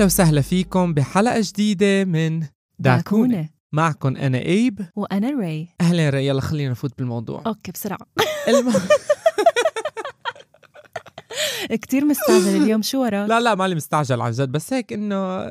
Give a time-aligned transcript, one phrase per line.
[0.00, 2.96] أهلا وسهلا فيكم بحلقة جديدة من داكونة.
[3.02, 3.48] داكونة.
[3.72, 4.86] معكم أنا إيب.
[4.96, 5.68] وأنا ري.
[5.80, 7.42] أهلا ري يلا خلينا نفوت بالموضوع.
[7.46, 7.98] okay بسرعة.
[8.48, 8.72] الم...
[11.82, 12.82] كتير مستعجل اليوم.
[12.82, 14.52] شو وراك؟ لا لا مالي مستعجل عن جد.
[14.52, 15.48] بس هيك إنه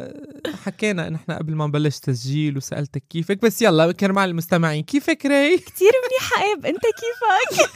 [0.65, 3.41] حكينا نحن قبل ما نبلش تسجيل وسألتك كيفك.
[3.41, 4.83] بس يلا كرمال المستمعين.
[4.83, 6.65] كيفك ري؟ كتير منيحة إيب.
[6.65, 7.71] أنت كيفك؟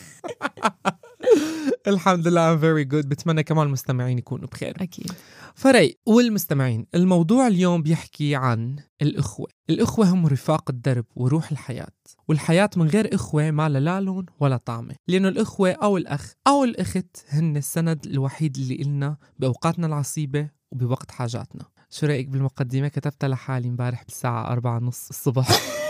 [1.87, 3.07] الحمد لله I'm very good.
[3.07, 4.75] بتمنى كمان المستمعين يكونوا بخير.
[4.81, 5.11] أكيد.
[5.55, 9.47] فري والمستمعين الموضوع اليوم بيحكي عن الأخوة.
[9.69, 11.87] الأخوة هم رفاق الدرب وروح الحياة.
[12.27, 14.95] والحياة من غير أخوة ما لا لون ولا طعمة.
[15.07, 21.65] لأنه الأخوة أو الأخ أو الأخت هن السند الوحيد اللي إلنا بأوقاتنا العصيبة وبوقت حاجاتنا.
[21.89, 25.47] شو رأيك بالمقدمة؟ كتبتها لحالي امبارح بالساعة أربعة نص الصبح.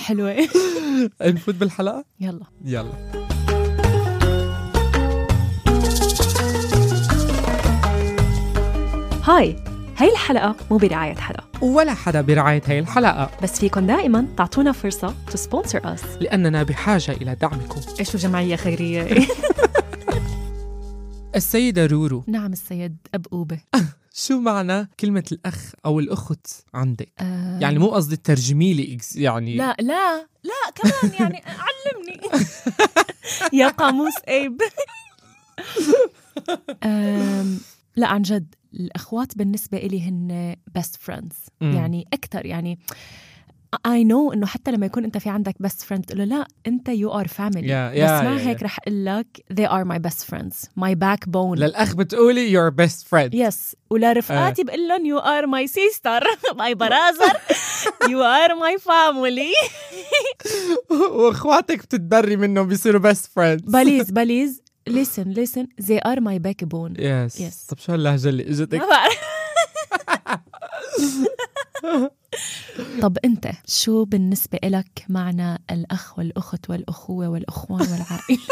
[0.00, 0.36] حلوة.
[1.22, 2.44] نفوت بالحلقة؟ يلا.
[2.64, 2.92] يلا.
[9.24, 9.56] هاي
[9.96, 13.30] هاي الحلقة مو برعاية حدا ولا حدا برعاية هاي الحلقة.
[13.42, 16.06] بس فيكن دائما تعطونا فرصة to sponsor us.
[16.20, 17.80] لأننا بحاجة إلى دعمكم.
[18.00, 19.08] إيش جمعية خيرية؟
[21.36, 22.24] السيدة رورو.
[22.26, 23.58] نعم السيد أبقوبة
[24.14, 29.76] شو معنى كلمة الأخ أو الأخت عندك؟ آه، يعني مو قصدي ترجمي لي يعني لا
[29.80, 32.20] لا لا كمان يعني علمني
[33.52, 34.12] يا قاموس
[36.84, 37.60] أم،
[37.96, 41.34] لا عن جد الأخوات بالنسبة إلي هن best friends.
[41.60, 42.78] يعني أكثر يعني
[43.86, 46.88] I know إنه حتى لما يكون أنت في عندك best friend تقول له لا أنت
[46.88, 48.62] you are family بس ما yeah, هيك yeah.
[48.62, 50.34] رح أقول لك they are my my best
[50.76, 54.66] my backbone للأخ بتقولي your best friend yes ولرفقاتي uh.
[54.66, 56.22] بقول لهم you are my sister
[56.58, 57.36] my brother
[58.08, 59.70] you are my family.
[61.12, 63.70] وأخواتك بتعتبري منهم بيصيروا best friends.
[63.70, 65.84] please please listen listen.
[65.84, 66.96] They are my backbone.
[66.96, 68.82] Yes, yes طب شو هاللهجة اللي إجتك؟
[73.02, 78.40] طب انت شو بالنسبة إلك معنى الأخ والأخت والأخوة والأخوان والعائلة؟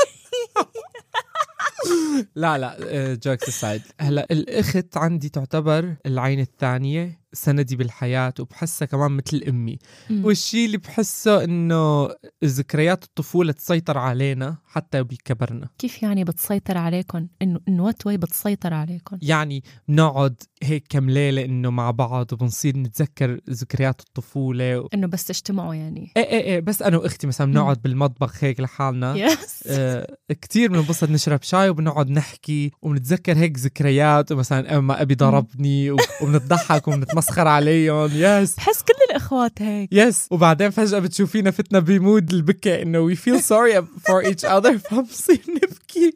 [2.34, 2.77] لا لا
[3.14, 9.78] jokes aside هلا الأخت عندي تعتبر العين الثانية سندي بالحياة وبحسها كمان مثل أمي
[10.11, 10.25] مم.
[10.25, 12.09] والشيء اللي بحسه إنه
[12.44, 18.75] ذكريات الطفولة تسيطر علينا حتى بكبرنا كيف يعني بتسيطر عليكم؟ إنه إنه what way بتسيطر
[18.75, 24.89] عليكم؟ يعني بنقعد هيك كم ليلة إنه مع بعض وبنصير نتذكر ذكريات الطفولة و...
[24.95, 29.37] إنه بس تجتمعوا يعني إيه إيه إيه بس أنا وأختي مثلا بنقعد بالمطبخ هيك لحالنا
[29.66, 35.91] آه كتير بننبسط نشرب شاي وبنقعد نحكي وبنتذكر هيك ذكريات ومثلا أما أبي ضربني
[36.22, 38.10] وبنضحك وبنتمسخر عليهم.
[38.14, 39.88] yes بحس كل الإخوات هيك.
[39.92, 44.76] يس وبعدين فجأة بتشوفينا فتنا بمود البكاء إنه we feel sorry for each other.
[44.90, 46.12] فبصير نبكي.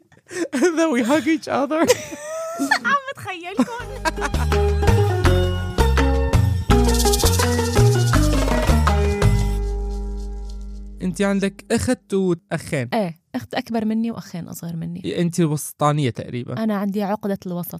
[0.55, 1.85] And then we hug each other.
[3.13, 4.63] بتخيلكم.
[11.03, 12.89] انت عندك أخت وأخين.
[12.93, 15.21] إيه أخت أكبر مني وأخين أصغر مني.
[15.21, 16.63] انت الوسطانية تقريبا.
[16.63, 17.79] أنا عندي عقدة الوسط.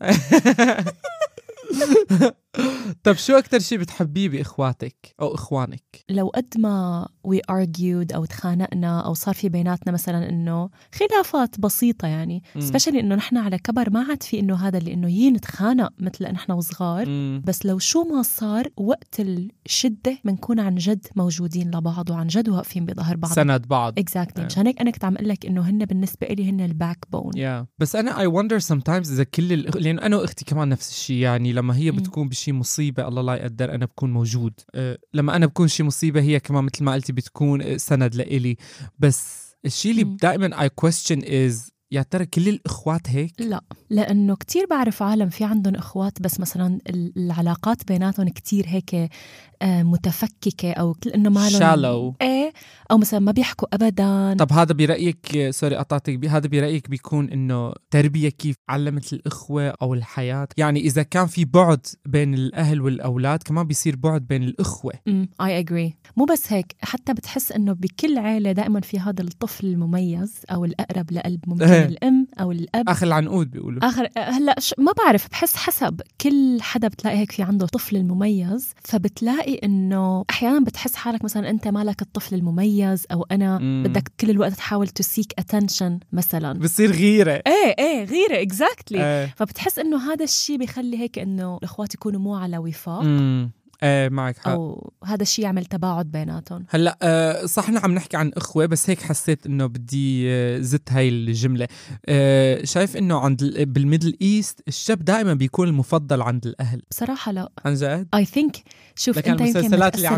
[3.04, 9.00] طب شو أكثر شيء بتحبيه بإخواتك أو إخوانك لو قد ما we argued أو تخانقنا
[9.00, 12.44] أو صار في بيناتنا مثلا إنه خلافات بسيطة يعني.
[12.60, 16.32] especially إنه نحن على كبر ما عاد في إنه هذا اللي إنه يي نتخانق مثل
[16.32, 17.42] نحن وصغار مم.
[17.46, 22.86] بس لو شو ما صار وقت الشدة بنكون عن جد موجودين لبعض وعن جد واقفين
[22.86, 24.46] بظهر بعض سند بعض exactly آه.
[24.46, 27.66] مشان هيك أنا كنت عم أقول لك إنه هن بالنسبة لي هن ال backbone yeah.
[27.80, 29.78] بس أنا I wonder sometimes إذا كل الأخ...
[29.78, 31.94] لأنه أنا وأختي كمان نفس الشيء يعني لما هي.
[31.94, 36.22] بتكون بشي مصيبة الله لا يقدر أنا بكون موجود أه لما أنا بكون شي مصيبة
[36.22, 38.58] هي كمان مثل ما قلتي بتكون سند لإلي
[39.00, 40.04] بس الشيء اللي.
[40.04, 45.44] دائما I question is يا ترى كل الإخوات هيك؟ لا لأنه كتير بعرف عالم في
[45.44, 49.10] عندهم إخوات بس مثلا ال- العلاقات بيناتهم كتير هيك
[49.62, 52.16] آه، متفككة أو إنه ما shallow.
[52.22, 52.54] إيه
[52.92, 54.36] أو مثلا ما بيحكوا ابدا.
[54.46, 59.94] طب هذا برأيك sorry قطعتك بي- هذا برأيك بيكون إنه تربية كيف علمت الإخوة أو
[59.94, 64.94] الحياة؟ يعني إذا كان في بعد بين الأهل والأولاد كمان بيصير بعد بين الإخوة.
[65.42, 70.34] I agree مو بس هيك حتى بتحس إنه بكل عيلة دائما في هذا الطفل المميز
[70.52, 71.66] أو الأقرب لقلب ممكن.
[71.84, 71.90] إيه.
[71.90, 72.90] الأم أو الأب.
[72.90, 73.86] آخر العنقود بيقولوا.
[73.88, 78.74] آخر هلأ ش- ما بعرف بحس حسب كل حدا بتلاقي هيك في عنده طفل المميز
[78.84, 83.84] فبتلاقي إنه أحيانا بتحس حالك مثلا أنت مالك الطفل المميز أو أنا مم.
[83.88, 86.60] بدك كل الوقت تحاول ت seek attention مثلا.
[86.60, 87.32] بصير غيرة.
[87.48, 89.34] إيه إيه غيرة exactly إيه.
[89.38, 93.00] فبتحس إنه هذا الشيء بيخلي هيك إنه الأخوات يكونوا مو على وفاق.
[93.00, 93.52] امم
[93.84, 94.48] إيه معك حق.
[94.48, 96.66] أو هذا الشيء يعمل تباعد بيناتهم.
[96.70, 100.92] هلأ آه، صح نحن عم نحكي عن إخوة بس هيك حسيت إنه بدي آه، زت
[100.92, 101.68] هاي الجملة.
[102.06, 106.82] آه، شايف إنه عند ال- بال Middle East الشاب دائما بيكون المفضل عند الأهل.
[106.92, 107.50] بصراحة لا.
[107.66, 108.58] عن جد؟ I think
[108.96, 109.46] شوف أنت يمكن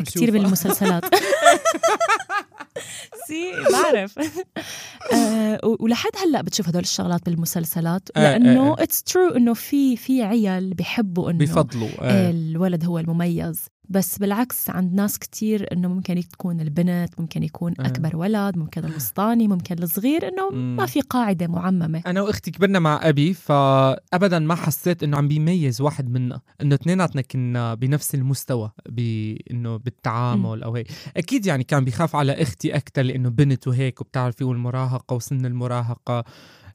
[0.03, 0.31] كثير.
[0.31, 1.03] بالمسلسلات.
[3.27, 4.19] see بعرف
[5.13, 8.83] آه، ولحد هلأ بتشوف هدول الشغلات بالمسلسلات آه، لأنه آه.
[8.83, 12.29] it's true إنه في في عيال بحبوا إنه بيفضلوا آه.
[12.29, 17.85] الولد هو المميز بس بالعكس عند ناس كتير إنه ممكن تكون البنت ممكن يكون آه.
[17.85, 20.49] أكبر ولد ممكن الوسطاني ممكن الصغير إنه.
[20.49, 22.01] ما في قاعدة معممة.
[22.07, 27.21] أنا وأختي كبرنا مع أبي فابدا ما حسيت إنه عم بيميز واحد منا إنه اثنيناتنا
[27.21, 30.87] كنا بنفس المستوى بانه بالتعامل أو هيك.
[31.17, 36.23] أكيد يعني كان بيخاف على أختي أكثر لأنه بنت وهيك وبتعرفي والمراهقة وسن المراهقة.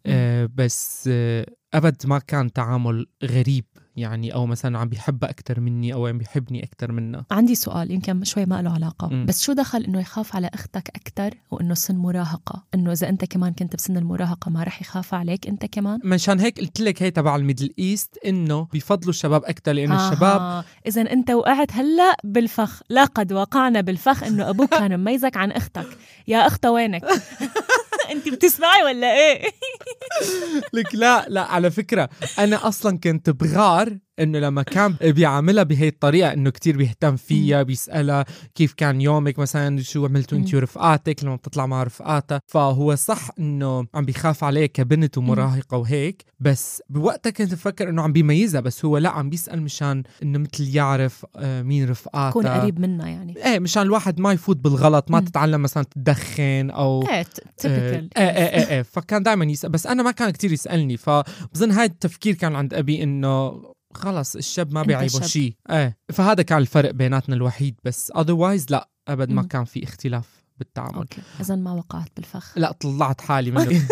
[0.07, 3.65] آه بس آه أبد ما كان تعامل غريب.
[4.01, 8.25] يعني أو مثلا عم بيحبها أكثر مني أو عم بيحبني أكثر منها عندي سؤال يمكن
[8.25, 9.09] شوي ما له علاقة.
[9.09, 9.27] مم.
[9.27, 13.53] بس شو دخل إنه يخاف على أختك أكتر وإنه سن مراهقة؟ إنه إذا أنت كمان
[13.53, 17.37] كنت بسن المراهقة ما رح يخاف عليك أنت كمان؟ مشان هيك قلت لك هي تبع
[17.37, 23.33] ال Middle East إنه بيفضلوا الشباب أكثر لأنه الشباب إذا أنت وقعت هلأ بالفخ لقد
[23.33, 25.87] وقعنا بالفخ إنه أبوك كان مميزك عن أختك.
[26.29, 27.03] يا أختة وينك؟
[28.11, 29.43] أنت بتسمعي ولا إيه؟
[30.75, 32.09] لك لا لا على فكرة
[32.39, 38.25] أنا أصلا كنت بغار إنه لما كان بيعاملها بهي الطريقة إنه كتير بيهتم فيها بيسألها
[38.55, 40.45] كيف كان يومك مثلا شو عملتوا مم.
[40.55, 42.41] ورفقاتك لما بتطلع مع رفقاتها.
[42.47, 48.13] فهو صح إنه عم بيخاف عليها كبنت ومراهقة وهيك بس بوقتها كنت بفكر إنه عم
[48.13, 52.31] بيميزها بس هو لا عم بيسأل مشان إنه مثل يعرف آه، مين رفقاتها.
[52.31, 53.47] كون قريب منا يعني.
[53.47, 55.21] إيه مشان الواحد ما يفوت بالغلط ما.
[55.21, 57.25] تتعلم مثلا تدخن أو إيه إيه
[57.57, 61.87] typical إيه إيه إيه فكان دائما يسأل بس أنا ما كان كتير يسألني فبظن هاي
[61.87, 63.63] التفكير كان عند أبي إنه
[63.95, 65.21] خلص الشاب ما بيعيبه.
[65.27, 69.43] شيء إيه فهذا كان الفرق بيناتنا الوحيد بس otherwise لا أبد ما.
[69.43, 71.07] كان في اختلاف بالتعامل.
[71.41, 72.59] إذا ما وقعت بالفخ.
[72.59, 73.83] لا طلعت حالي منه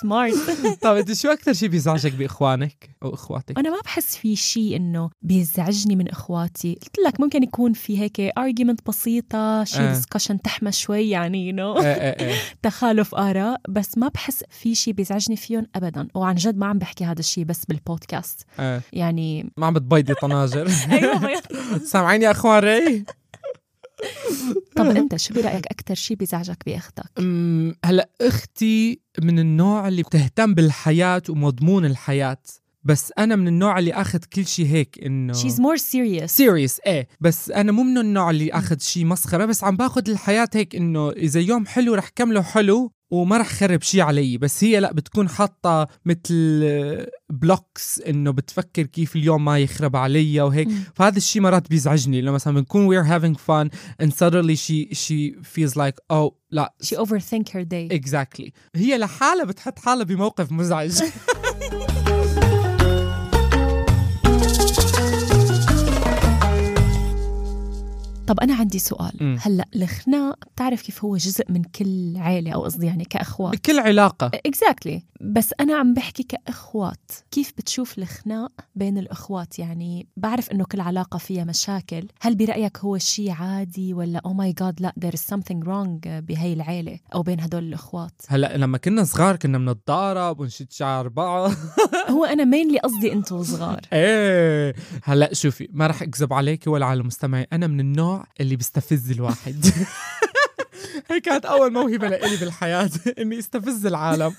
[0.00, 0.34] smart
[0.82, 5.10] طيب أنت شو أكثر شيء بيزعجك بإخوانك أو إخواتك؟ أنا ما بحس في شيء إنه
[5.22, 6.74] بيزعجني من إخواتي.
[6.82, 9.92] قلت لك ممكن يكون في هيك argument بسيطة شيء آه.
[9.92, 11.84] discussion تحمى شوي يعني you know.
[11.84, 16.08] إيه إيه إيه تخالف آراء بس ما بحس في شيء بيزعجني فيهم أبدا.
[16.14, 18.46] وعن جد ما عم بحكي هذا الشيء بس بالبودكاست
[18.92, 20.64] يعني ما عم بتبيضي طناجر.
[20.90, 21.82] بيض.
[21.84, 23.04] سامعين يا إخوان ري
[24.76, 30.54] طب أنت شو برأيك أكثر شيء بيزعجك بأختك؟ أمم، هلأ أختي من النوع اللي بتهتم
[30.54, 32.42] بالحياة ومضمون الحياة
[32.84, 37.08] بس أنا من النوع اللي آخذ كل شيء هيك إنه she's more serious serious إيه
[37.20, 41.10] بس أنا مو من النوع اللي آخذ شيء مسخرة بس عم باخذ الحياة هيك إنه
[41.10, 45.28] إذا يوم حلو رح كمله حلو وما رح خرب شيء علي بس هي لا بتكون
[45.28, 50.68] حاطة مثل blocks إنه بتفكر كيف اليوم ما يخرب علي وهيك.
[50.94, 53.68] فهذا الشيء مرات بيزعجني لما مثلا بنكون we're having fun
[54.02, 56.74] and suddenly she she feels like oh لا.
[56.82, 57.88] She overthink her day.
[57.92, 58.50] Exactly.
[58.74, 61.02] هي لحالها بتحط حالها بموقف مزعج.
[68.30, 69.38] طب أنا عندي سؤال.
[69.40, 74.30] هلأ الخناق بتعرف كيف هو جزء من كل عائلة أو قصدي يعني كأخوات؟ بكل علاقة.
[74.46, 77.10] exactly بس أنا عم بحكي كأخوات.
[77.30, 82.08] كيف بتشوف الخناق بين الأخوات؟ يعني بعرف إنه كل علاقة فيها مشاكل.
[82.20, 86.52] هل برأيك هو شيء عادي ولا oh my God لا there is something wrong بهي
[86.52, 91.50] العيلة أو بين هدول الأخوات؟ هلأ لما كنا صغار كنا بنتضارب ونشد شعر بعض.
[92.14, 93.80] هو أنا مينلي قصدي أنتوا صغار.
[93.92, 94.74] إيه.
[95.02, 99.66] هلأ شوفي ما رح أكذب عليك ولا على المستمعين أنا من النوع اللي بيستفز الواحد.
[101.10, 104.34] هي كانت أول موهبة لإلي بالحياة إني أستفز العالم.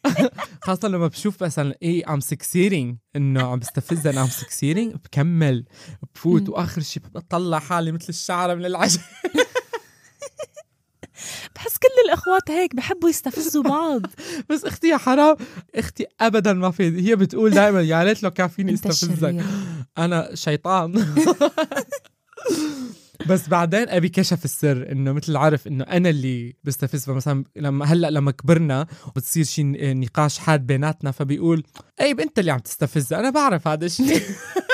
[0.66, 5.64] خاصة لما بشوف مثلا إيه I'm succeeding إنه عم بستفز أنا I'm succeeding بكمل
[6.14, 6.48] بفوت.
[6.48, 9.00] وآخر شيء بطلع حالي مثل الشعرة من العجل.
[11.54, 14.02] بحس كل الإخوات هيك بحبوا يستفزوا بعض.
[14.50, 15.36] بس أختي يا حرام
[15.74, 19.44] أختي ابدا ما في هي بتقول دائما يا ريت لو كان فيني أستفزك.
[19.98, 21.14] أنا شيطان.
[23.28, 27.04] بس بعدين أبي كشف السر إنه مثل عرف إنه أنا اللي بستفز.
[27.04, 29.62] فمثلا لما هلأ لما كبرنا وبتصير شي
[29.94, 31.62] نقاش حاد بيناتنا فبيقول
[32.00, 33.12] اي أنت اللي عم تستفز.
[33.12, 34.22] أنا بعرف هذا الشيء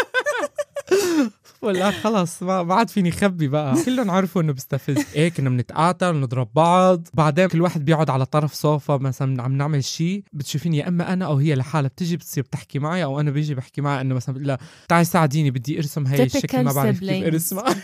[1.62, 3.84] ولا خلص ما ما عاد فيني خبي بقى.
[3.84, 7.08] كلهم عرفوا إنه بستفز إيه كنا بنتقاتل ونضرب بعض.
[7.14, 11.24] بعدين كل واحد بيقعد على طرف صوفة مثلا عم نعمل شيء بتشوفيني يا إما أنا
[11.26, 14.58] أو هي لحالها بتصير بتصير بتحكي معي أو أنا بيجي بحكي معها إنه مثلا لها
[14.88, 17.24] تعي ساعديني بدي أرسم هي الشكل ما بعرف كيف.
[17.24, 17.74] أرسمها.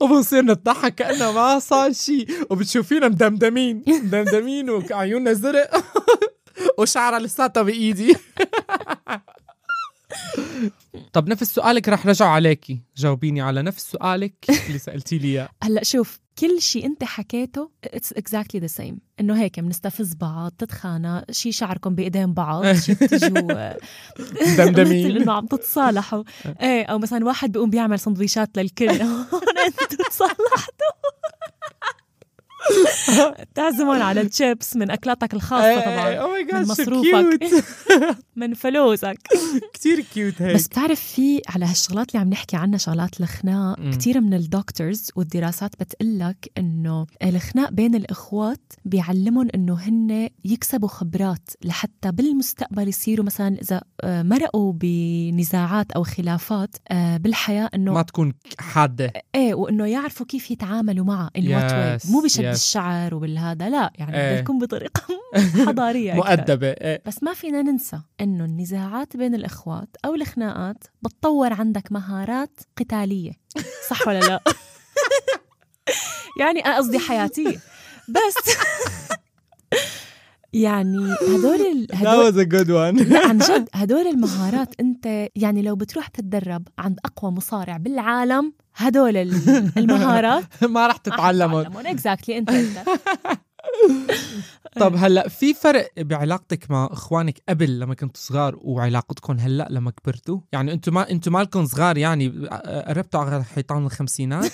[0.00, 2.26] وبنصير نضحك كأنه ما صار شيء.
[2.50, 5.70] وبتشوفينا مدمدمين مدمدمين وعيوننا زرق.
[6.78, 8.16] وشعرها لساتها بإيدي.
[11.12, 12.80] طب نفس سؤالك رح رجع عليكي.
[12.96, 14.34] جاوبيني على نفس سؤالك
[14.66, 15.48] اللي سالتي لي إياه.
[15.64, 21.24] هلا شوف كل شيء انت حكيته it's exactly the same انه هيك بنستفز بعض تتخانق
[21.30, 23.72] شي شعركم بإيدين بعض شي بتجوا.
[24.56, 25.16] دمدمين.
[25.16, 26.22] إنه عم تتصالحوا.
[26.62, 28.88] إيه أو مثلا واحد بيقوم بيعمل سندويشات للكل.
[28.90, 31.05] هون أنتوا تصالحتوا.
[33.54, 37.40] تعزمون على تشيبس من أكلاتك الخاصة طبعا أو ماي من مصروفك
[38.36, 39.18] من فلوسك.
[39.74, 40.54] كثير cute هيك.
[40.54, 43.90] بس بتعرف في على هالشغلات اللي عم نحكي عنها شغلات الخناق.
[43.90, 51.48] كثير من ال doctors والدراسات بتقلك إنه الخناق بين الإخوات بيعلمهم إنه هن يكسبوا خبرات
[51.64, 58.32] لحتى بالمستقبل يصيروا مثلا إذا آه، مرقوا بنزاعات أو خلافات آه، بالحياة إنه ما تكون
[58.58, 59.12] حادة.
[59.34, 62.62] إيه وإنه يعرفوا كيف يتعاملوا معها Yes, مو بشد yes.
[62.62, 64.12] الشعر وبالهذا لا يعني.
[64.12, 65.02] بدها تكون بطريقة
[65.66, 66.12] حضارية.
[66.14, 67.02] مؤدبة إيه.
[67.06, 73.32] بس ما فينا ننسى إنه النزاعات بين الإخوات أو الخناقات بتطور عندك مهارات قتالية
[73.90, 74.40] صح ولا لا
[76.40, 77.60] يعني قصدي حياتية
[78.08, 78.56] بس
[80.56, 83.16] يعني هدول ال- هدول was a good one.
[83.26, 89.70] عن جد هدول المهارات انت يعني لو بتروح تتدرب عند أقوى مصارع بالعالم هدول ال-
[89.78, 91.86] المهارات ما رح تتعلمهم.
[91.86, 92.50] اكزاكتلي انت
[94.76, 100.38] طب هلا في فرق بعلاقتك مع إخوانك قبل لما كنتوا صغار وعلاقتكم هلا لما كبرتوا؟
[100.52, 102.28] يعني أنتوا ما أنتوا مالكم صغار يعني
[102.88, 104.52] قربتوا على حيطان الخمسينات؟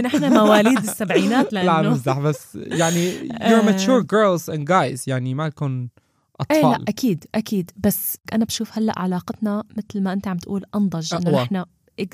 [0.00, 3.76] نحن مواليد السبعينات لا لأنه بمزح بس يعني you're آه.
[3.76, 5.88] mature girls and guys يعني مالكم
[6.50, 10.64] إيه لا أطفال أكيد أكيد بس أنا بشوف هلأ علاقتنا مثل ما أنت عم تقول
[10.74, 11.42] أنضج إنه.
[11.42, 11.64] نحن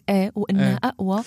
[0.09, 0.79] إيه وإنها إيه.
[0.85, 1.23] أقوى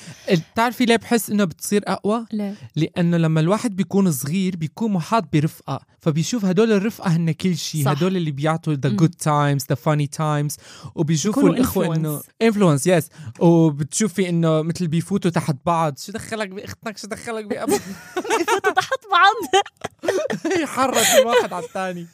[0.54, 5.80] بتعرفي ليه بحس إنه بتصير أقوى ليه؟ لأنه لما الواحد بيكون صغير بيكون محاط برفقة
[6.00, 7.92] فبيشوف هدول الرفقة هن كل شيء.
[7.92, 8.90] هدول اللي بيعطوا the.
[8.90, 10.58] good times the funny times
[10.96, 12.22] وبيشوفوا الأخوة إنه.
[12.42, 13.10] influence yes
[13.40, 17.82] وبتشوفي إنه مثل بيفوتوا تحت بعض شو دخلك بأختك شو دخلك بابوك
[18.42, 19.64] يفوتوا تحت بعض
[20.64, 22.08] يحرك الواحد على الثاني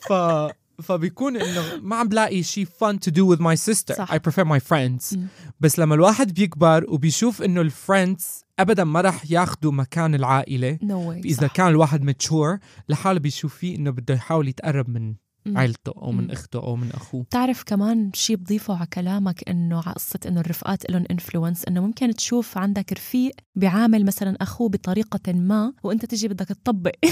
[0.00, 0.12] ف
[0.82, 3.94] فبيكون إنه ما عم بلاقي شيء fun to do with my sister.
[3.94, 4.14] صح.
[4.14, 5.16] I prefer my friends.
[5.16, 5.26] مم.
[5.60, 11.08] بس لما الواحد بيكبر وبيشوف إنه ال friends ابدا ما رح ياخذوا مكان العائلة no
[11.08, 12.58] way إذا كان الواحد mature
[12.88, 15.14] لحاله بيشوف فيه إنه بده يحاول يتقرب من
[15.56, 16.30] عيلته أو من.
[16.30, 17.22] أخته أو من أخوه.
[17.22, 22.14] بتعرف كمان شيء بضيفه على كلامك إنه على قصة إنه الرفقات لهم influence إنه ممكن
[22.14, 26.92] تشوف عندك رفيق بيعامل مثلا أخوه بطريقة ما وإنت تجي بدك تطبق.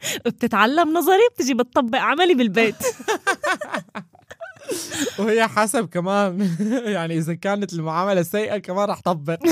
[0.26, 2.74] بتتعلم نظري بتجي بتطبق عملي بالبيت.
[5.18, 6.50] وهي حسب كمان
[6.96, 9.38] يعني إذا كانت المعاملة سيئة كمان رح طبق.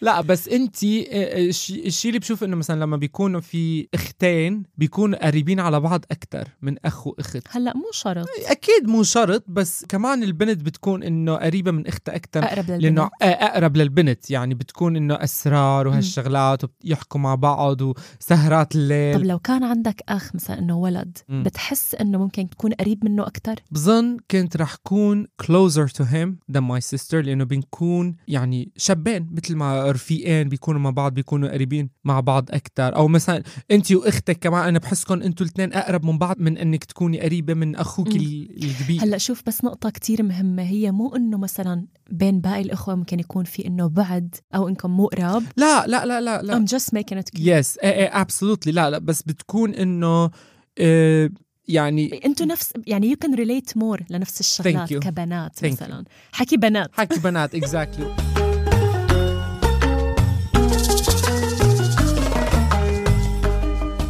[0.00, 5.80] لا بس انت الشيء اللي بشوف انه مثلا لما بيكونوا في اختين بيكونوا قريبين على
[5.80, 7.42] بعض أكثر من أخ وأخت.
[7.50, 8.26] هلأ مو شرط.
[8.46, 12.82] أكيد مو شرط بس كمان البنت بتكون إنه قريبة من أختها أكثر أقرب للبنت.
[12.82, 14.30] لأنه آه، أقرب للبنت.
[14.30, 20.34] يعني بتكون إنه أسرار وهالشغلات ويحكوا مع بعض وسهرات طب الليل لو كان عندك أخ
[20.34, 21.18] مثلا إنه ولد.
[21.28, 26.60] بتحس إنه ممكن تكون قريب منه أكثر بظن كنت رح كون closer to him than
[26.60, 32.20] my sister لأنه بنكون يعني شابين مثل ما رفيقين بيكونوا مع بعض بيكونوا قريبين مع
[32.20, 36.58] بعض أكثر أو مثلا أنت وأختك كمان أنا بحسكم أنتوا الاثنين أقرب من بعض من
[36.58, 39.02] إنك تكوني قريبة من أخوك الكبير.
[39.02, 40.62] هلأ شوف بس نقطة كتير مهمة.
[40.62, 45.06] هي مو إنه مثلا بين باقي الإخوة ممكن يكون في إنه بعد أو إنكم مو
[45.06, 45.42] قراب.
[45.56, 46.58] لا لا لا لا لا.
[46.58, 47.40] I'm just making it clear.
[47.40, 50.30] yes absolutely لا لا بس بتكون إنه
[50.78, 51.30] آه
[51.70, 54.96] يعني أنتوا نفس يعني you can relate more لنفس الشغلات you.
[54.98, 56.04] كبنات Thank مثلا.
[56.32, 56.90] حكي بنات.
[56.92, 58.14] حكي بنات exactly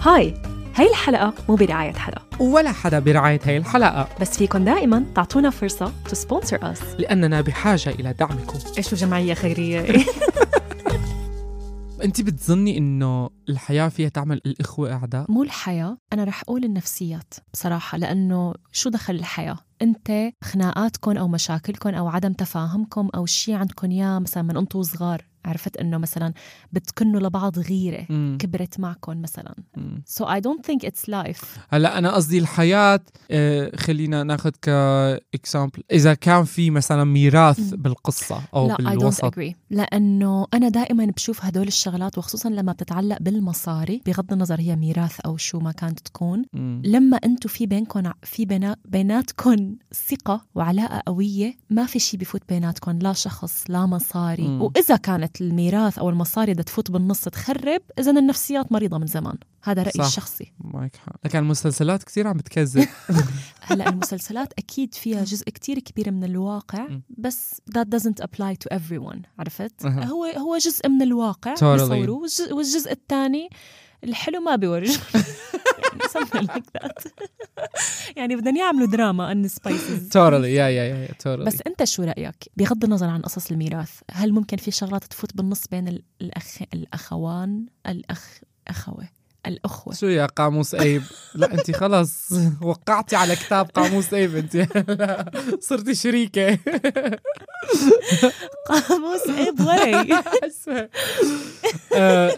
[0.03, 0.35] هاي
[0.75, 4.09] هاي الحلقة مو برعاية حدا ولا حدا برعاية هاي الحلقة.
[4.21, 6.85] بس فيكن دائما تعطونا فرصة to sponsor us.
[6.99, 8.59] لأننا بحاجة إلى دعمكم.
[8.79, 9.87] إيش جمعية خيرية؟
[12.05, 17.99] انت بتظني انه الحياة فيها تعمل الإخوة أعداء؟ مو الحياة أنا رح أقول النفسيات بصراحة
[17.99, 24.19] لأنه شو دخل الحياة؟ أنت خناقاتكم أو مشاكلكم أو عدم تفاهمكم أو شيء عندكم إياه
[24.19, 25.30] مثلا من أنتوا صغار.
[25.45, 26.33] عرفت إنه مثلا
[26.73, 28.39] بتكنوا لبعض غيرة مم.
[28.41, 29.55] كبرت معكم مثلا
[30.19, 36.15] so I don't think it's life هلأ أنا قصدي الحياة آه، خلينا ناخذ كاكزامبل إذا
[36.15, 37.83] كان في مثلا ميراث مم.
[37.83, 42.73] بالقصة أو لا I don't بالوسط agree لأنه أنا دائما بشوف هدول الشغلات وخصوصا لما
[42.73, 46.83] بتتعلق بالمصاري بغض النظر هي ميراث أو شو ما كانت تكون مم.
[46.85, 49.77] لما أنتوا في بينكم في بينا بيناتكم
[50.09, 54.63] ثقة وعلاقة قوية ما في شيء بفوت بيناتكم لا شخص لا مصاري مم.
[54.63, 59.83] وإذا كانت الميراث أو المصاري بدها تفوت بالنص تخرب اذا النفسيات مريضة من زمان هذا
[59.83, 60.05] رأيي صح.
[60.05, 62.89] الشخصي معك حق لكن المسلسلات كثير عم بتكذب
[63.63, 66.89] هلا المسلسلات أكيد فيها جزء كتير كبير من الواقع.
[67.19, 69.87] بس that doesn't apply to everyone عرفت.
[69.87, 71.63] هو هو جزء من الواقع Totally.
[71.63, 73.49] بيصوروه والجزء الثاني
[74.05, 74.95] الحلو ما بيورجوا
[75.79, 77.11] يعني something like that
[78.17, 82.35] يعني بدهم يعملوا دراما and spices totally yeah yeah yeah totally بس انت شو رأيك؟
[82.57, 87.67] بغض النظر عن قصص الميراث هل ممكن في شغلات تفوت بالنص بين ال- الاخ الأخوان؟
[87.87, 88.39] الاخ
[88.69, 89.09] أخوة
[89.47, 89.95] الأخوة.
[89.95, 91.03] شو يا قاموس أيب؟
[91.35, 94.57] لا أنت خلص وقعتي على كتاب قاموس أيب أنت.
[95.69, 96.59] صرتي شريكة.
[98.69, 100.09] قاموس أيب وري.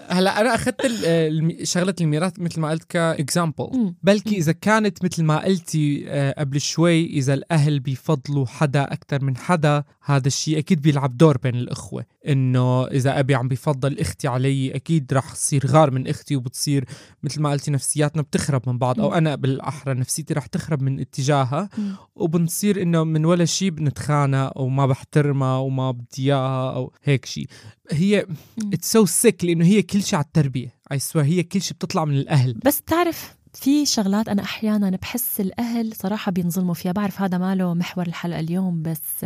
[0.09, 3.95] هلا أنا أخذت الم- شغلة الميراث مثل ما قلت كإكزامبل.
[4.03, 9.37] بلكي إذا كانت مثل ما قلتي آه، قبل شوي إذا الأهل بيفضلوا حدا أكثر من
[9.37, 14.75] حدا هذا الشيء أكيد بيلعب دور بين الأخوة إنه إذا أبي عم بيفضل أختي علي
[14.77, 16.85] أكيد رح تصير غار من أختي وبتصير
[17.23, 19.15] مثل ما قلتي نفسياتنا بتخرب من بعض أو.
[19.15, 21.69] أنا بالأحرى نفسيتي رح تخرب من اتجاهها.
[22.17, 27.47] وبنصير إنه من ولا شيء بنتخانق أو ما بحترمها وما بدي إياها أو هيك شيء
[27.91, 28.27] هي.
[28.73, 30.75] it's so sick لأنه هي كل شيء على التربية.
[30.93, 32.61] اي هي كل شيء بتطلع من الأهل.
[32.65, 38.07] بس تعرف في شغلات أنا أحيانا بحس الأهل صراحة بينظلموا فيها بعرف هذا ماله محور
[38.07, 39.25] الحلقة اليوم بس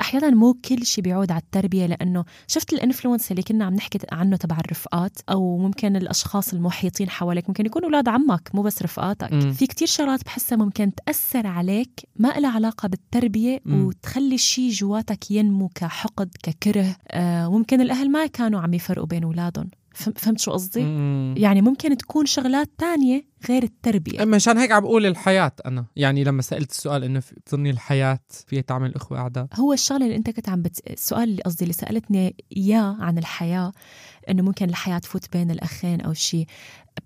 [0.00, 3.98] أحيانا مو كل شيء بيعود على التربية لأنه شفت ال influence اللي كنا عم نحكي
[4.12, 9.32] عنه تبع الرفقات أو ممكن الأشخاص المحيطين حواليك ممكن يكونوا أولاد عمك مو بس رفقاتك
[9.32, 9.52] مم.
[9.52, 13.84] في كتير شغلات بحسها ممكن تأثر عليك ما لها علاقة بالتربية مم.
[13.84, 19.64] وتخلي الشيء جواتك ينمو كحقد ككره آه ممكن الأهل ما كانوا عم يفرقوا بين أولادهم
[19.64, 21.34] فهم- فهمت شو قصدي؟ مم.
[21.36, 26.42] يعني ممكن تكون شغلات تانية غير التربية مشان هيك عم بقول الحياة أنا يعني لما
[26.42, 30.62] سألت السؤال إنه بتظني الحياة فيها تعمل إخوة أعداء هو الشغلة اللي أنت كنت عم
[30.62, 30.90] بت...
[30.90, 33.72] السؤال اللي قصدي اللي سألتني إياه عن الحياة
[34.28, 36.46] إنه ممكن الحياة تفوت بين الأخين أو شيء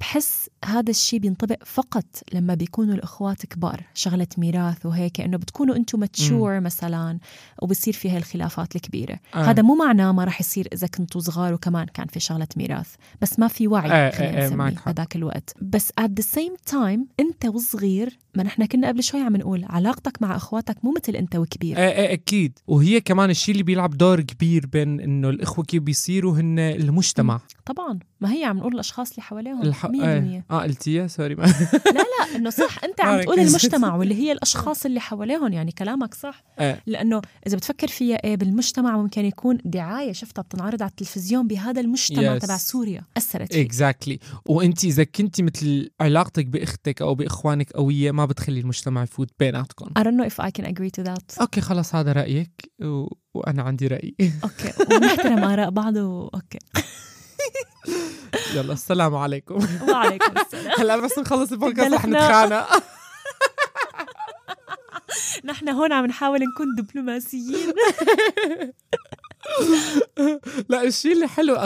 [0.00, 6.00] بحس هذا الشيء بينطبق فقط لما بيكونوا الأخوات كبار شغلة ميراث وهيك إنه بتكونوا أنتم
[6.00, 7.18] ماتشور مثلا
[7.62, 9.18] وبصير في هاي الخلافات الكبيرة.
[9.34, 9.38] آه.
[9.38, 13.38] هذا مو معناه ما راح يصير إذا كنتوا صغار وكمان كان في شغلة ميراث بس
[13.38, 14.44] ما في وعي آه، خلينا
[14.86, 15.54] آه، آه، الوقت.
[15.62, 20.22] بس at the same time أنت وصغير ما نحن كنا قبل شوي عم نقول علاقتك
[20.22, 21.76] مع أخواتك مو مثل أنت وكبير.
[21.78, 22.58] إيه إيه أكيد.
[22.66, 27.40] وهي كمان الشيء اللي بيلعب دور كبير بين إنه الإخوة كيف بيصيروا هن المجتمع.
[27.66, 27.98] طبعا.
[28.20, 29.62] ما هي عم نقول الأشخاص اللي حواليهم.
[29.82, 30.04] 100% الح...
[30.04, 30.44] إيه.
[30.50, 31.34] آه قلتيها سوري.
[31.34, 31.42] ما
[31.86, 32.84] لا لا إنه صح.
[32.84, 33.40] أنت عم تقول.
[33.40, 36.42] المجتمع واللي هي الأشخاص اللي حواليهم يعني كلامك صح.
[36.60, 36.82] إيه.
[36.86, 42.38] لأنه إذا بتفكر فيها إيه بالمجتمع ممكن يكون دعاية شفتها بتنعرض على التلفزيون بهذا المجتمع
[42.38, 42.42] Yes.
[42.42, 43.02] تبع سوريا.
[43.16, 43.66] أثرت فيك.
[43.66, 49.86] exactly وأنت إذا كنتي مثل علاقتك بأختك أو بإخوانك قوية ما بتخلي المجتمع يفوت بيناتكم.
[49.98, 51.40] I don't know if I can agree to that.
[51.40, 53.06] okay خلص هذا رأيك و...
[53.34, 54.14] وأنا عندي رأي.
[54.44, 54.94] okay.
[54.94, 56.30] ونحترم آراء بعض و...
[58.54, 59.66] يلا السلام عليكم.
[59.88, 60.80] وعليكم السلام.
[60.80, 62.66] هلا بس نخلص البودكاست رح نتخانق.
[65.44, 67.72] نحن هون عم نحاول نكون دبلوماسيين.
[70.68, 71.56] لا الشيء اللي حلو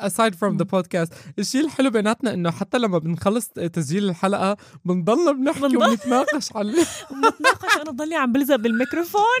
[0.00, 1.08] aside from the podcast
[1.38, 6.72] الشيء الحلو بيناتنا إنه حتى لما بنخلص تسجيل الحلقة بنضلنا بنحكي بنضل- ونتناقش على
[7.10, 9.40] بنتناقش وأنا ضلي عم بلزق بالميكروفون.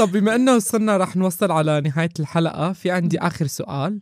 [0.00, 4.00] طب بما إنه صرنا رح نوصل على نهاية الحلقة في عندي آخر سؤال.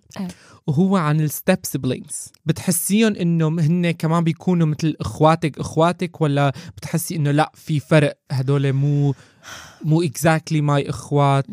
[0.67, 7.17] وهو عن ال step siblings بتحسيهم إنه هن كمان بيكونوا مثل إخواتك إخواتك ولا بتحسي
[7.17, 9.15] إنه لا في فرق هدول مو
[9.85, 11.47] مو exactly my إخوات؟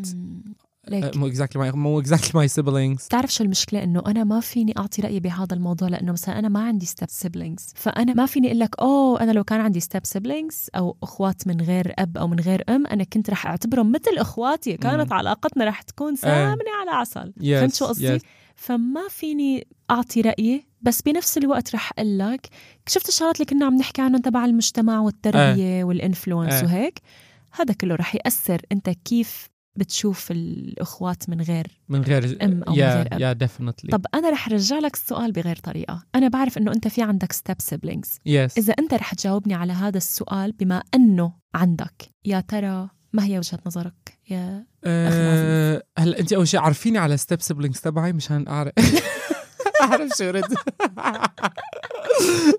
[0.88, 1.17] ليك.
[1.17, 5.02] مو exactly my مو exactly my siblings بتعرف شو المشكلة إنه أنا ما فيني أعطي
[5.02, 8.80] رأيي بهذا الموضوع لأنه مثلا أنا ما عندي step siblings فأنا ما فيني أقول لك
[8.80, 12.63] أوه أنا لو كان عندي step siblings أو أخوات من غير أب أو من غير
[12.69, 14.78] أم أنا كنت رح أعتبرهم مثل أخواتي.
[14.78, 17.34] كانت علاقتنا رح تكون سمنة على عسل.
[17.39, 18.21] Yes, فهمت شو قصدي؟ yes.
[18.56, 22.50] فما فيني أعطي رأيي بس بنفس الوقت رح أقول لك
[22.88, 26.63] شفت الشغلات اللي كنا عم نحكي عنها تبع المجتمع والتربية وال influence آه.
[26.63, 27.02] وهيك؟
[27.52, 28.62] هذا كله رح يأثر.
[28.71, 33.21] أنت كيف بتشوف الأخوات من غير من غير أم أو من yeah غير أب.
[33.21, 36.03] yeah definitely طب أنا رح ارجع لك السؤال بغير طريقة.
[36.15, 39.97] أنا بعرف إنه أنت في عندك step siblings yes إذا أنت رح تجاوبني على هذا
[39.97, 46.47] السؤال بما إنه عندك يا ترى ما هي وجهة نظرك؟ yeah أه هلا أنت أول
[46.47, 48.73] شيء عرفيني على step siblings تبعي مشان أعرف.
[49.81, 50.43] اعرف شو رد.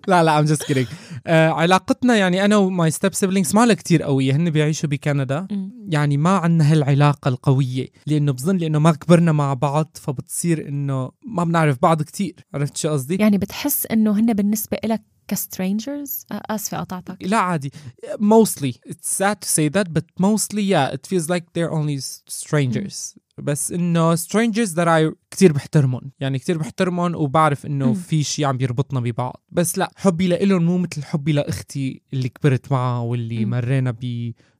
[0.08, 0.86] لا لا I'm just kidding
[1.26, 4.36] آه علاقتنا يعني أنا و my step siblings ما لها كثير قوية.
[4.36, 5.46] هن بيعيشوا بكندا.
[5.88, 11.44] يعني ما عندنا هالعلاقة القوية لأنه بظن لأنه ما كبرنا مع بعض فبتصير إنه ما
[11.44, 16.78] بنعرف بعض كثير عرفت شو قصدي؟ يعني بتحس إنه هن بالنسبة لك ك strangers آسفة
[16.78, 17.72] قطعتك لا عادي.
[18.20, 18.72] Mostly.
[18.90, 21.98] It's sad to say that but mostly yeah it feels like they're only
[22.28, 23.16] strangers.
[23.38, 26.12] بس إنه strangers that I كتير بحترمهم.
[26.20, 27.92] يعني كتير بحترمهم وبعرف إنه.
[27.94, 29.42] في شيء عم يربطنا ببعض.
[29.52, 33.50] بس لا حبي لإلهم مو مثل حبي لأختي اللي كبرت معها واللي مم.
[33.50, 33.94] مرينا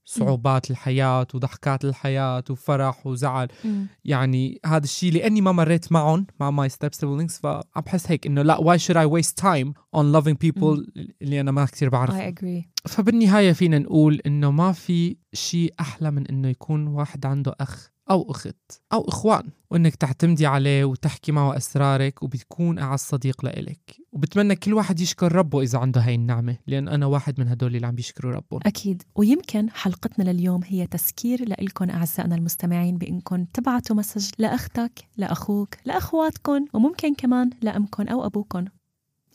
[0.06, 3.48] بصعوبات الحياة وضحكات الحياة وفرح وزعل.
[3.64, 3.86] مم.
[4.04, 8.42] يعني هذا الشيء لأني ما مريت معهم مع my step siblings فعم بحس هيك إنه
[8.42, 10.80] لا why should I waste time on loving people
[11.22, 12.34] اللي أنا ما كثير بعرفهم.
[12.34, 12.68] Agree.
[12.90, 17.95] فبالنهاية فينا نقول إنه ما في شيء أحلى من إنه يكون واحد عنده أخ.
[18.10, 18.56] أو أخت
[18.92, 23.96] أو إخوان وإنك تعتمدي عليه وتحكي معه أسرارك وبتكون أعز صديق لإلك.
[24.12, 27.86] وبتمنى كل واحد يشكر ربه إذا عنده هاي النعمة لأن أنا واحد من هدول اللي
[27.86, 28.60] عم بيشكروا ربهم.
[28.66, 29.02] أكيد.
[29.14, 37.14] ويمكن حلقتنا لليوم هي تذكير لإلكم أعزائنا المستمعين بإنكم تبعتوا message لأختك لأخوك لأخواتكم وممكن
[37.14, 38.64] كمان لأمكم أو أبوكم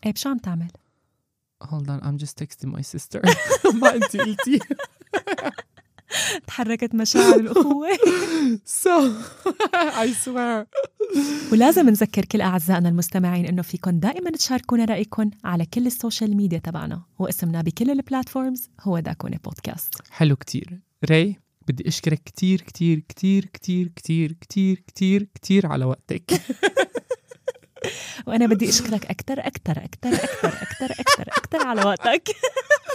[0.05, 0.67] إيه شو عم تعمل؟
[1.63, 3.21] hold on I'm just texting my sister.
[3.81, 4.59] ما انت قلتي.
[6.47, 7.87] تحركت مشاعر الأخوة.
[8.83, 8.95] So
[10.03, 10.65] I swear.
[11.51, 16.57] ولازم نذكر كل أعزائنا المستمعين إنه فيكم دائما تشاركونا رأيكم على كل ال social media
[16.59, 19.93] تبعنا واسمنا بكل ال platforms هو داكوني بودكاست.
[20.11, 20.79] حلو كتير.
[21.05, 21.35] ري
[21.67, 26.41] بدي أشكرك كتير كتير كتير كتير كتير كتير كتير كتير على وقتك.
[28.27, 32.29] وأنا بدي أشكرك أكثر أكثر أكثر أكثر أكثر أكثر أكثر على وقتك.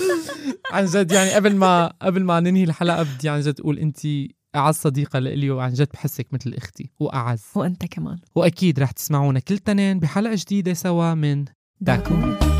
[0.73, 3.99] عن جد يعني قبل ما قبل ما ننهي الحلقة بدي عن جد أقول انت
[4.57, 7.43] أعز صديقة لإلي وعن جد بحسك مثل أختي وأعز.
[7.55, 8.19] وأنت كمان.
[8.35, 11.45] وأكيد رح تسمعونا كل تنين بحلقة جديدة سوا من
[11.81, 12.56] داكوني